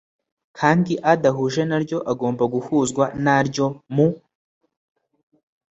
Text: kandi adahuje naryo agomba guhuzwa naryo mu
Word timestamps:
kandi 0.57 0.93
adahuje 1.11 1.61
naryo 1.69 1.97
agomba 2.11 2.43
guhuzwa 2.53 3.03
naryo 3.25 3.65
mu 3.93 4.07